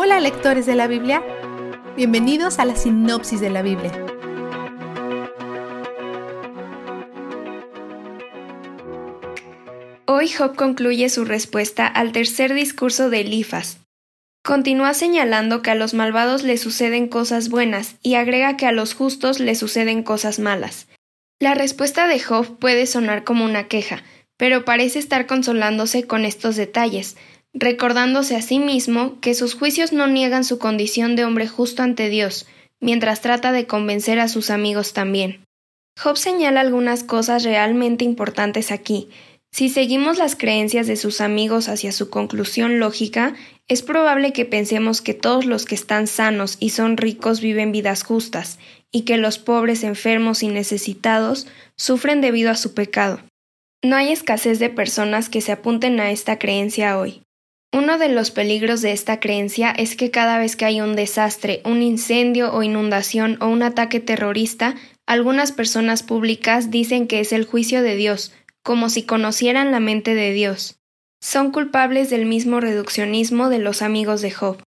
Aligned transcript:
Hola 0.00 0.20
lectores 0.20 0.64
de 0.64 0.76
la 0.76 0.86
Biblia, 0.86 1.24
bienvenidos 1.96 2.60
a 2.60 2.64
la 2.64 2.76
sinopsis 2.76 3.40
de 3.40 3.50
la 3.50 3.62
Biblia. 3.62 3.90
Hoy 10.06 10.28
Job 10.28 10.54
concluye 10.54 11.08
su 11.08 11.24
respuesta 11.24 11.88
al 11.88 12.12
tercer 12.12 12.54
discurso 12.54 13.10
de 13.10 13.22
Elifas. 13.22 13.80
Continúa 14.44 14.94
señalando 14.94 15.62
que 15.62 15.72
a 15.72 15.74
los 15.74 15.94
malvados 15.94 16.44
le 16.44 16.58
suceden 16.58 17.08
cosas 17.08 17.48
buenas 17.48 17.96
y 18.00 18.14
agrega 18.14 18.56
que 18.56 18.66
a 18.66 18.72
los 18.72 18.94
justos 18.94 19.40
le 19.40 19.56
suceden 19.56 20.04
cosas 20.04 20.38
malas. 20.38 20.86
La 21.40 21.54
respuesta 21.54 22.06
de 22.06 22.20
Job 22.20 22.60
puede 22.60 22.86
sonar 22.86 23.24
como 23.24 23.44
una 23.44 23.66
queja, 23.66 24.04
pero 24.36 24.64
parece 24.64 25.00
estar 25.00 25.26
consolándose 25.26 26.06
con 26.06 26.24
estos 26.24 26.54
detalles, 26.54 27.16
recordándose 27.54 28.36
a 28.36 28.42
sí 28.42 28.58
mismo 28.58 29.20
que 29.20 29.34
sus 29.34 29.54
juicios 29.54 29.92
no 29.92 30.06
niegan 30.06 30.44
su 30.44 30.58
condición 30.58 31.16
de 31.16 31.24
hombre 31.24 31.48
justo 31.48 31.82
ante 31.82 32.08
Dios, 32.08 32.46
mientras 32.80 33.20
trata 33.20 33.52
de 33.52 33.66
convencer 33.66 34.20
a 34.20 34.28
sus 34.28 34.50
amigos 34.50 34.92
también. 34.92 35.44
Job 36.00 36.16
señala 36.16 36.60
algunas 36.60 37.02
cosas 37.02 37.42
realmente 37.42 38.04
importantes 38.04 38.70
aquí. 38.70 39.08
Si 39.50 39.68
seguimos 39.68 40.18
las 40.18 40.36
creencias 40.36 40.86
de 40.86 40.96
sus 40.96 41.20
amigos 41.20 41.68
hacia 41.68 41.90
su 41.90 42.10
conclusión 42.10 42.78
lógica, 42.78 43.34
es 43.66 43.82
probable 43.82 44.32
que 44.32 44.44
pensemos 44.44 45.00
que 45.00 45.14
todos 45.14 45.46
los 45.46 45.64
que 45.64 45.74
están 45.74 46.06
sanos 46.06 46.56
y 46.60 46.70
son 46.70 46.96
ricos 46.96 47.40
viven 47.40 47.72
vidas 47.72 48.04
justas, 48.04 48.58
y 48.92 49.02
que 49.02 49.16
los 49.16 49.38
pobres, 49.38 49.82
enfermos 49.84 50.42
y 50.42 50.48
necesitados 50.48 51.46
sufren 51.76 52.20
debido 52.20 52.50
a 52.50 52.56
su 52.56 52.74
pecado. 52.74 53.20
No 53.82 53.96
hay 53.96 54.12
escasez 54.12 54.58
de 54.58 54.70
personas 54.70 55.28
que 55.28 55.40
se 55.40 55.52
apunten 55.52 55.98
a 56.00 56.10
esta 56.10 56.38
creencia 56.38 56.98
hoy. 56.98 57.22
Uno 57.70 57.98
de 57.98 58.08
los 58.08 58.30
peligros 58.30 58.80
de 58.80 58.92
esta 58.92 59.20
creencia 59.20 59.70
es 59.70 59.94
que 59.94 60.10
cada 60.10 60.38
vez 60.38 60.56
que 60.56 60.64
hay 60.64 60.80
un 60.80 60.96
desastre, 60.96 61.60
un 61.66 61.82
incendio 61.82 62.52
o 62.54 62.62
inundación 62.62 63.36
o 63.42 63.48
un 63.48 63.62
ataque 63.62 64.00
terrorista, 64.00 64.74
algunas 65.06 65.52
personas 65.52 66.02
públicas 66.02 66.70
dicen 66.70 67.06
que 67.06 67.20
es 67.20 67.32
el 67.32 67.44
juicio 67.44 67.82
de 67.82 67.94
Dios, 67.94 68.32
como 68.62 68.88
si 68.88 69.02
conocieran 69.02 69.70
la 69.70 69.80
mente 69.80 70.14
de 70.14 70.32
Dios. 70.32 70.78
Son 71.20 71.50
culpables 71.50 72.08
del 72.08 72.24
mismo 72.24 72.60
reduccionismo 72.60 73.50
de 73.50 73.58
los 73.58 73.82
amigos 73.82 74.22
de 74.22 74.30
Job. 74.30 74.62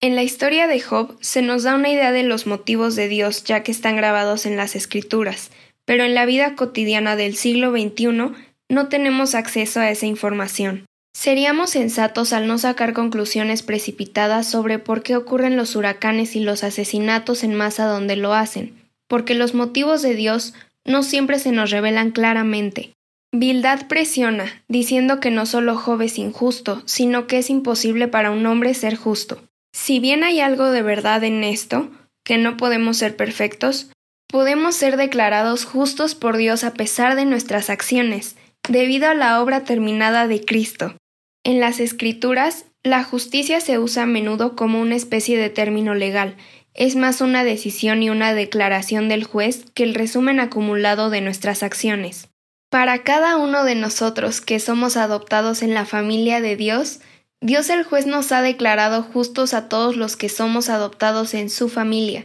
En 0.00 0.14
la 0.14 0.22
historia 0.22 0.68
de 0.68 0.80
Job 0.80 1.16
se 1.20 1.42
nos 1.42 1.64
da 1.64 1.74
una 1.74 1.88
idea 1.88 2.12
de 2.12 2.22
los 2.22 2.46
motivos 2.46 2.94
de 2.94 3.08
Dios 3.08 3.42
ya 3.42 3.64
que 3.64 3.72
están 3.72 3.96
grabados 3.96 4.46
en 4.46 4.56
las 4.56 4.76
escrituras, 4.76 5.50
pero 5.84 6.04
en 6.04 6.14
la 6.14 6.24
vida 6.24 6.54
cotidiana 6.54 7.16
del 7.16 7.36
siglo 7.36 7.72
XXI 7.72 8.32
no 8.68 8.88
tenemos 8.88 9.34
acceso 9.34 9.80
a 9.80 9.90
esa 9.90 10.06
información. 10.06 10.86
Seríamos 11.14 11.70
sensatos 11.70 12.32
al 12.32 12.46
no 12.48 12.58
sacar 12.58 12.92
conclusiones 12.92 13.62
precipitadas 13.62 14.46
sobre 14.46 14.78
por 14.78 15.02
qué 15.02 15.16
ocurren 15.16 15.56
los 15.56 15.74
huracanes 15.76 16.36
y 16.36 16.40
los 16.40 16.64
asesinatos 16.64 17.44
en 17.44 17.54
masa 17.54 17.86
donde 17.86 18.16
lo 18.16 18.34
hacen, 18.34 18.74
porque 19.08 19.34
los 19.34 19.54
motivos 19.54 20.02
de 20.02 20.14
Dios 20.14 20.54
no 20.84 21.02
siempre 21.02 21.38
se 21.38 21.52
nos 21.52 21.70
revelan 21.70 22.10
claramente. 22.10 22.92
Bildad 23.32 23.86
presiona, 23.88 24.62
diciendo 24.68 25.18
que 25.18 25.30
no 25.30 25.46
solo 25.46 25.76
Job 25.76 26.02
es 26.02 26.18
injusto, 26.18 26.82
sino 26.84 27.26
que 27.26 27.38
es 27.38 27.48
imposible 27.48 28.06
para 28.06 28.30
un 28.30 28.44
hombre 28.44 28.74
ser 28.74 28.96
justo. 28.96 29.42
Si 29.72 30.00
bien 30.00 30.24
hay 30.24 30.40
algo 30.40 30.70
de 30.70 30.82
verdad 30.82 31.24
en 31.24 31.42
esto, 31.42 31.90
que 32.24 32.38
no 32.38 32.56
podemos 32.56 32.98
ser 32.98 33.16
perfectos, 33.16 33.90
podemos 34.28 34.74
ser 34.74 34.96
declarados 34.96 35.64
justos 35.64 36.14
por 36.14 36.36
Dios 36.36 36.64
a 36.64 36.74
pesar 36.74 37.16
de 37.16 37.24
nuestras 37.24 37.70
acciones, 37.70 38.36
debido 38.68 39.08
a 39.08 39.14
la 39.14 39.40
obra 39.40 39.64
terminada 39.64 40.26
de 40.26 40.44
Cristo. 40.44 40.96
En 41.44 41.60
las 41.60 41.78
escrituras, 41.78 42.64
la 42.82 43.04
justicia 43.04 43.60
se 43.60 43.78
usa 43.78 44.04
a 44.04 44.06
menudo 44.06 44.56
como 44.56 44.80
una 44.80 44.96
especie 44.96 45.38
de 45.38 45.50
término 45.50 45.94
legal, 45.94 46.36
es 46.72 46.96
más 46.96 47.20
una 47.20 47.44
decisión 47.44 48.02
y 48.02 48.10
una 48.10 48.34
declaración 48.34 49.08
del 49.08 49.24
juez 49.24 49.66
que 49.74 49.84
el 49.84 49.94
resumen 49.94 50.40
acumulado 50.40 51.10
de 51.10 51.20
nuestras 51.20 51.62
acciones. 51.62 52.28
Para 52.70 53.04
cada 53.04 53.36
uno 53.36 53.62
de 53.62 53.74
nosotros 53.74 54.40
que 54.40 54.58
somos 54.58 54.96
adoptados 54.96 55.62
en 55.62 55.74
la 55.74 55.84
familia 55.84 56.40
de 56.40 56.56
Dios, 56.56 57.00
Dios 57.40 57.68
el 57.68 57.84
juez 57.84 58.06
nos 58.06 58.32
ha 58.32 58.40
declarado 58.40 59.02
justos 59.02 59.52
a 59.52 59.68
todos 59.68 59.96
los 59.96 60.16
que 60.16 60.30
somos 60.30 60.70
adoptados 60.70 61.34
en 61.34 61.50
su 61.50 61.68
familia, 61.68 62.24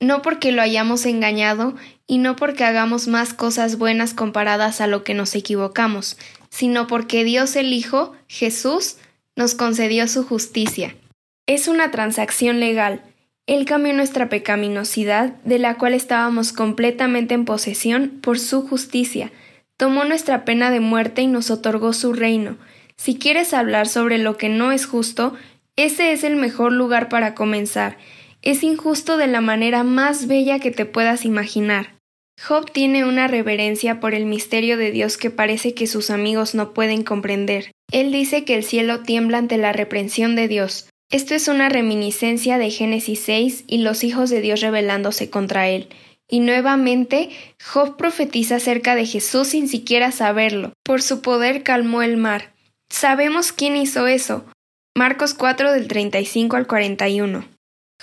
no 0.00 0.22
porque 0.22 0.52
lo 0.52 0.62
hayamos 0.62 1.06
engañado 1.06 1.74
y 2.06 2.18
no 2.18 2.34
porque 2.34 2.64
hagamos 2.64 3.08
más 3.08 3.34
cosas 3.34 3.78
buenas 3.78 4.14
comparadas 4.14 4.80
a 4.80 4.86
lo 4.86 5.04
que 5.04 5.14
nos 5.14 5.34
equivocamos, 5.34 6.16
sino 6.54 6.86
porque 6.86 7.24
Dios 7.24 7.56
el 7.56 7.72
Hijo, 7.72 8.12
Jesús, 8.28 8.98
nos 9.34 9.56
concedió 9.56 10.06
su 10.06 10.22
justicia. 10.22 10.94
Es 11.48 11.66
una 11.66 11.90
transacción 11.90 12.60
legal. 12.60 13.02
Él 13.48 13.64
cambió 13.64 13.92
nuestra 13.92 14.28
pecaminosidad, 14.28 15.34
de 15.42 15.58
la 15.58 15.78
cual 15.78 15.94
estábamos 15.94 16.52
completamente 16.52 17.34
en 17.34 17.44
posesión, 17.44 18.20
por 18.22 18.38
su 18.38 18.64
justicia. 18.68 19.32
Tomó 19.76 20.04
nuestra 20.04 20.44
pena 20.44 20.70
de 20.70 20.78
muerte 20.78 21.22
y 21.22 21.26
nos 21.26 21.50
otorgó 21.50 21.92
su 21.92 22.12
reino. 22.12 22.56
Si 22.96 23.18
quieres 23.18 23.52
hablar 23.52 23.88
sobre 23.88 24.18
lo 24.18 24.36
que 24.36 24.48
no 24.48 24.70
es 24.70 24.86
justo, 24.86 25.34
ese 25.74 26.12
es 26.12 26.22
el 26.22 26.36
mejor 26.36 26.72
lugar 26.72 27.08
para 27.08 27.34
comenzar. 27.34 27.98
Es 28.42 28.62
injusto 28.62 29.16
de 29.16 29.26
la 29.26 29.40
manera 29.40 29.82
más 29.82 30.28
bella 30.28 30.60
que 30.60 30.70
te 30.70 30.84
puedas 30.84 31.24
imaginar. 31.24 31.93
Job 32.42 32.70
tiene 32.70 33.04
una 33.04 33.28
reverencia 33.28 34.00
por 34.00 34.14
el 34.14 34.26
misterio 34.26 34.76
de 34.76 34.90
Dios 34.90 35.16
que 35.16 35.30
parece 35.30 35.74
que 35.74 35.86
sus 35.86 36.10
amigos 36.10 36.54
no 36.54 36.74
pueden 36.74 37.02
comprender. 37.02 37.70
Él 37.92 38.12
dice 38.12 38.44
que 38.44 38.54
el 38.54 38.64
cielo 38.64 39.02
tiembla 39.02 39.38
ante 39.38 39.56
la 39.56 39.72
reprensión 39.72 40.34
de 40.34 40.48
Dios. 40.48 40.88
Esto 41.10 41.34
es 41.34 41.48
una 41.48 41.68
reminiscencia 41.68 42.58
de 42.58 42.70
Génesis 42.70 43.20
6 43.20 43.64
y 43.66 43.78
los 43.78 44.04
hijos 44.04 44.30
de 44.30 44.40
Dios 44.40 44.60
rebelándose 44.60 45.30
contra 45.30 45.68
él. 45.68 45.88
Y 46.28 46.40
nuevamente, 46.40 47.30
Job 47.62 47.96
profetiza 47.96 48.56
acerca 48.56 48.94
de 48.94 49.06
Jesús 49.06 49.48
sin 49.48 49.68
siquiera 49.68 50.10
saberlo. 50.10 50.72
Por 50.82 51.02
su 51.02 51.22
poder 51.22 51.62
calmó 51.62 52.02
el 52.02 52.16
mar. 52.16 52.54
Sabemos 52.90 53.52
quién 53.52 53.76
hizo 53.76 54.06
eso. 54.06 54.44
Marcos 54.96 55.34
4 55.34 55.72
del 55.72 55.86
35 55.88 56.56
al 56.56 56.66
41. 56.66 57.53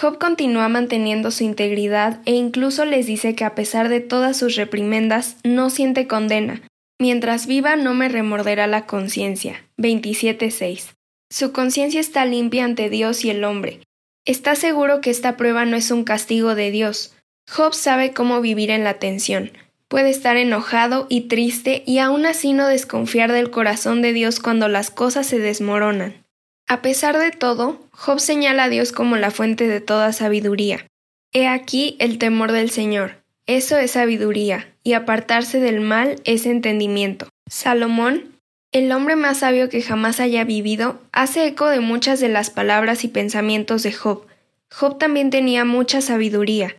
Job 0.00 0.18
continúa 0.18 0.68
manteniendo 0.68 1.32
su 1.32 1.42
integridad 1.42 2.20
e 2.24 2.30
incluso 2.32 2.84
les 2.84 3.06
dice 3.06 3.34
que 3.34 3.44
a 3.44 3.56
pesar 3.56 3.88
de 3.88 3.98
todas 3.98 4.36
sus 4.36 4.54
reprimendas 4.54 5.38
no 5.42 5.70
siente 5.70 6.06
condena. 6.06 6.62
Mientras 7.00 7.48
viva 7.48 7.74
no 7.74 7.94
me 7.94 8.08
remorderá 8.08 8.68
la 8.68 8.86
conciencia. 8.86 9.64
27.6. 9.76 10.94
Su 11.30 11.50
conciencia 11.50 11.98
está 11.98 12.24
limpia 12.26 12.64
ante 12.64 12.90
Dios 12.90 13.24
y 13.24 13.30
el 13.30 13.42
hombre. 13.42 13.80
Está 14.24 14.54
seguro 14.54 15.00
que 15.00 15.10
esta 15.10 15.36
prueba 15.36 15.64
no 15.64 15.76
es 15.76 15.90
un 15.90 16.04
castigo 16.04 16.54
de 16.54 16.70
Dios. 16.70 17.16
Job 17.50 17.74
sabe 17.74 18.12
cómo 18.12 18.40
vivir 18.40 18.70
en 18.70 18.84
la 18.84 18.94
tensión. 18.94 19.50
Puede 19.88 20.10
estar 20.10 20.36
enojado 20.36 21.06
y 21.08 21.22
triste 21.22 21.82
y 21.86 21.98
aún 21.98 22.24
así 22.24 22.52
no 22.52 22.68
desconfiar 22.68 23.32
del 23.32 23.50
corazón 23.50 24.00
de 24.02 24.12
Dios 24.12 24.38
cuando 24.38 24.68
las 24.68 24.90
cosas 24.92 25.26
se 25.26 25.40
desmoronan. 25.40 26.27
A 26.68 26.82
pesar 26.82 27.18
de 27.18 27.30
todo, 27.30 27.80
Job 27.92 28.20
señala 28.20 28.64
a 28.64 28.68
Dios 28.68 28.92
como 28.92 29.16
la 29.16 29.30
fuente 29.30 29.66
de 29.66 29.80
toda 29.80 30.12
sabiduría. 30.12 30.86
He 31.32 31.48
aquí 31.48 31.96
el 31.98 32.18
temor 32.18 32.52
del 32.52 32.70
Señor. 32.70 33.22
Eso 33.46 33.78
es 33.78 33.92
sabiduría, 33.92 34.74
y 34.84 34.92
apartarse 34.92 35.60
del 35.60 35.80
mal 35.80 36.20
es 36.24 36.44
entendimiento. 36.44 37.26
Salomón, 37.48 38.38
el 38.70 38.92
hombre 38.92 39.16
más 39.16 39.38
sabio 39.38 39.70
que 39.70 39.80
jamás 39.80 40.20
haya 40.20 40.44
vivido, 40.44 41.00
hace 41.10 41.46
eco 41.46 41.68
de 41.68 41.80
muchas 41.80 42.20
de 42.20 42.28
las 42.28 42.50
palabras 42.50 43.02
y 43.02 43.08
pensamientos 43.08 43.82
de 43.82 43.92
Job. 43.92 44.26
Job 44.70 44.98
también 44.98 45.30
tenía 45.30 45.64
mucha 45.64 46.02
sabiduría. 46.02 46.76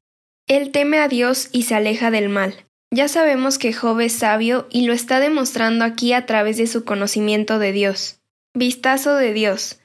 Él 0.48 0.70
teme 0.72 1.00
a 1.00 1.08
Dios 1.08 1.50
y 1.52 1.64
se 1.64 1.74
aleja 1.74 2.12
del 2.12 2.30
mal. 2.30 2.54
Ya 2.92 3.08
sabemos 3.08 3.58
que 3.58 3.74
Job 3.74 4.00
es 4.02 4.14
sabio 4.14 4.68
y 4.70 4.86
lo 4.86 4.94
está 4.94 5.20
demostrando 5.20 5.84
aquí 5.84 6.14
a 6.14 6.28
través 6.28 6.58
de 6.58 6.68
su 6.68 6.86
conocimiento 6.86 7.58
de 7.58 7.72
Dios. 7.72 8.19
Vistazo 8.62 9.16
de 9.16 9.32
Dios. 9.32 9.80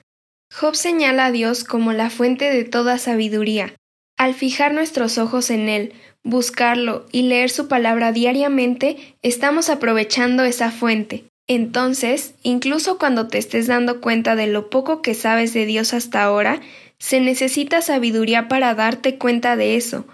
Job 0.53 0.75
señala 0.75 1.27
a 1.27 1.31
Dios 1.31 1.63
como 1.63 1.93
la 1.93 2.11
fuente 2.11 2.51
de 2.51 2.65
toda 2.65 2.99
sabiduría. 2.99 3.77
Al 4.19 4.35
fijar 4.35 4.75
nuestros 4.75 5.17
ojos 5.17 5.51
en 5.51 5.69
Él, 5.69 5.93
buscarlo 6.25 7.07
y 7.13 7.23
leer 7.23 7.51
su 7.51 7.69
palabra 7.69 8.11
diariamente, 8.11 8.97
estamos 9.23 9.71
aprovechando 9.71 10.43
esa 10.43 10.73
fuente. 10.73 11.23
Entonces, 11.47 12.35
incluso 12.43 12.99
cuando 12.99 13.29
te 13.29 13.39
estés 13.39 13.69
dando 13.69 14.01
cuenta 14.01 14.35
de 14.35 14.49
lo 14.49 14.71
poco 14.71 15.03
que 15.03 15.15
sabes 15.15 15.55
de 15.55 15.67
Dios 15.67 15.95
hasta 15.95 16.25
ahora, 16.25 16.61
se 16.99 17.21
necesita 17.21 17.81
sabiduría 17.81 18.49
para 18.49 18.75
darte 18.75 19.19
cuenta 19.19 19.55
de 19.55 19.77
eso. 19.77 20.05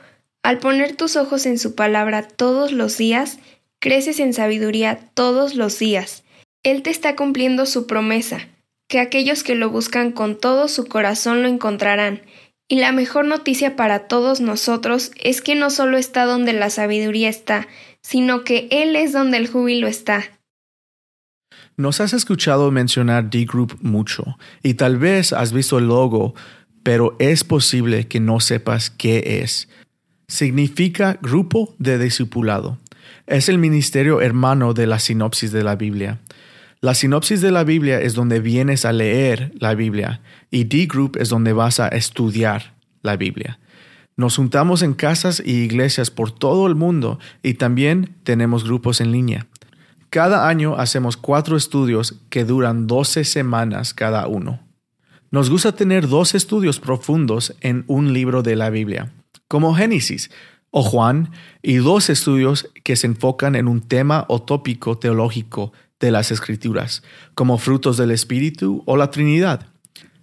Al 0.42 0.58
poner 0.58 0.96
tus 0.96 1.16
ojos 1.16 1.46
en 1.46 1.58
su 1.58 1.74
palabra 1.74 2.28
todos 2.28 2.72
los 2.72 2.98
días, 2.98 3.38
creces 3.78 4.20
en 4.20 4.34
sabiduría 4.34 4.98
todos 5.14 5.54
los 5.54 5.78
días. 5.78 6.24
Él 6.62 6.82
te 6.82 6.90
está 6.90 7.16
cumpliendo 7.16 7.64
su 7.64 7.86
promesa, 7.86 8.48
que 8.88 9.00
aquellos 9.00 9.42
que 9.42 9.54
lo 9.54 9.70
buscan 9.70 10.12
con 10.12 10.38
todo 10.38 10.68
su 10.68 10.86
corazón 10.86 11.42
lo 11.42 11.48
encontrarán. 11.48 12.22
Y 12.68 12.76
la 12.76 12.92
mejor 12.92 13.24
noticia 13.24 13.76
para 13.76 14.06
todos 14.08 14.40
nosotros 14.40 15.10
es 15.16 15.40
que 15.40 15.54
no 15.54 15.70
solo 15.70 15.96
está 15.96 16.24
donde 16.24 16.52
la 16.52 16.70
sabiduría 16.70 17.28
está, 17.28 17.66
sino 18.02 18.44
que 18.44 18.68
Él 18.70 18.94
es 18.94 19.12
donde 19.12 19.38
el 19.38 19.48
júbilo 19.48 19.88
está. 19.88 20.24
Nos 21.76 22.00
has 22.00 22.12
escuchado 22.12 22.70
mencionar 22.70 23.30
D-Group 23.30 23.78
mucho, 23.80 24.36
y 24.62 24.74
tal 24.74 24.98
vez 24.98 25.32
has 25.32 25.52
visto 25.52 25.78
el 25.78 25.88
logo, 25.88 26.34
pero 26.82 27.16
es 27.18 27.42
posible 27.42 28.06
que 28.06 28.20
no 28.20 28.38
sepas 28.38 28.90
qué 28.90 29.40
es. 29.42 29.68
Significa 30.28 31.18
grupo 31.22 31.74
de 31.78 31.98
discipulado. 31.98 32.78
Es 33.26 33.48
el 33.48 33.58
ministerio 33.58 34.20
hermano 34.20 34.74
de 34.74 34.86
la 34.86 34.98
sinopsis 34.98 35.52
de 35.52 35.64
la 35.64 35.76
Biblia. 35.76 36.20
La 36.82 36.94
sinopsis 36.94 37.42
de 37.42 37.50
la 37.50 37.62
Biblia 37.62 38.00
es 38.00 38.14
donde 38.14 38.40
vienes 38.40 38.86
a 38.86 38.94
leer 38.94 39.52
la 39.58 39.74
Biblia 39.74 40.22
y 40.50 40.64
D-Group 40.64 41.18
es 41.20 41.28
donde 41.28 41.52
vas 41.52 41.78
a 41.78 41.88
estudiar 41.88 42.74
la 43.02 43.16
Biblia. 43.16 43.60
Nos 44.16 44.36
juntamos 44.36 44.80
en 44.80 44.94
casas 44.94 45.42
y 45.44 45.56
iglesias 45.56 46.10
por 46.10 46.30
todo 46.30 46.66
el 46.66 46.76
mundo 46.76 47.18
y 47.42 47.54
también 47.54 48.16
tenemos 48.22 48.64
grupos 48.64 49.02
en 49.02 49.12
línea. 49.12 49.46
Cada 50.08 50.48
año 50.48 50.74
hacemos 50.74 51.18
cuatro 51.18 51.54
estudios 51.54 52.14
que 52.30 52.46
duran 52.46 52.86
12 52.86 53.24
semanas 53.24 53.92
cada 53.92 54.26
uno. 54.26 54.60
Nos 55.30 55.50
gusta 55.50 55.72
tener 55.72 56.08
dos 56.08 56.34
estudios 56.34 56.80
profundos 56.80 57.54
en 57.60 57.84
un 57.88 58.14
libro 58.14 58.42
de 58.42 58.56
la 58.56 58.70
Biblia, 58.70 59.12
como 59.48 59.74
Génesis 59.74 60.30
o 60.70 60.82
Juan, 60.82 61.30
y 61.62 61.76
dos 61.76 62.08
estudios 62.08 62.70
que 62.84 62.96
se 62.96 63.06
enfocan 63.06 63.54
en 63.54 63.68
un 63.68 63.82
tema 63.82 64.24
o 64.28 64.40
tópico 64.40 64.96
teológico 64.96 65.72
de 66.00 66.10
las 66.10 66.32
Escrituras, 66.32 67.02
como 67.34 67.58
frutos 67.58 67.96
del 67.96 68.10
Espíritu 68.10 68.82
o 68.86 68.96
la 68.96 69.10
Trinidad. 69.10 69.66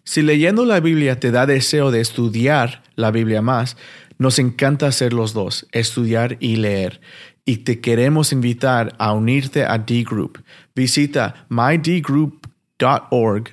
Si 0.03 0.21
leyendo 0.21 0.65
la 0.65 0.79
Biblia 0.79 1.19
te 1.19 1.31
da 1.31 1.45
deseo 1.45 1.91
de 1.91 2.01
estudiar 2.01 2.83
la 2.95 3.11
Biblia 3.11 3.41
más, 3.41 3.77
nos 4.17 4.39
encanta 4.39 4.87
hacer 4.87 5.13
los 5.13 5.33
dos, 5.33 5.67
estudiar 5.71 6.37
y 6.39 6.55
leer. 6.55 7.01
Y 7.45 7.57
te 7.57 7.79
queremos 7.79 8.33
invitar 8.33 8.95
a 8.97 9.13
unirte 9.13 9.65
a 9.65 9.77
D-Group. 9.77 10.43
Visita 10.75 11.45
mydgroup.org 11.49 13.49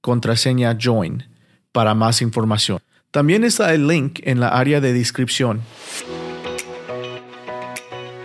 contraseña 0.00 0.78
Join 0.80 1.24
para 1.72 1.94
más 1.94 2.22
información. 2.22 2.78
También 3.10 3.44
está 3.44 3.74
el 3.74 3.86
link 3.86 4.20
en 4.22 4.40
la 4.40 4.48
área 4.48 4.80
de 4.80 4.92
descripción. 4.92 5.60